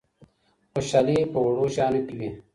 [0.71, 2.29] خوشحالي په وړو شیانو کي وي.